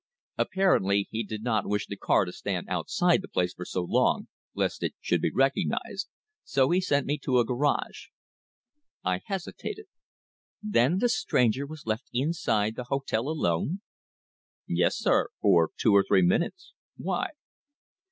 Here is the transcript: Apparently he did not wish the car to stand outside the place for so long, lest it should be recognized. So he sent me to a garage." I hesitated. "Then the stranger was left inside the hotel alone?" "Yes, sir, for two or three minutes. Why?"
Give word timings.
Apparently 0.35 1.07
he 1.11 1.23
did 1.23 1.43
not 1.43 1.67
wish 1.69 1.85
the 1.85 1.95
car 1.95 2.25
to 2.25 2.31
stand 2.31 2.67
outside 2.67 3.21
the 3.21 3.27
place 3.27 3.53
for 3.53 3.65
so 3.65 3.83
long, 3.83 4.29
lest 4.55 4.81
it 4.81 4.95
should 4.99 5.21
be 5.21 5.31
recognized. 5.31 6.09
So 6.43 6.71
he 6.71 6.81
sent 6.81 7.05
me 7.05 7.19
to 7.19 7.37
a 7.37 7.45
garage." 7.45 8.07
I 9.05 9.21
hesitated. 9.23 9.85
"Then 10.59 10.97
the 10.97 11.07
stranger 11.07 11.67
was 11.67 11.85
left 11.85 12.09
inside 12.11 12.75
the 12.75 12.85
hotel 12.85 13.29
alone?" 13.29 13.81
"Yes, 14.65 14.97
sir, 14.97 15.27
for 15.39 15.69
two 15.77 15.95
or 15.95 16.03
three 16.03 16.23
minutes. 16.23 16.73
Why?" 16.97 17.33